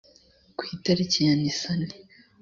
ku 0.57 0.63
itariki 0.75 1.19
ya 1.27 1.33
nisani 1.41 1.87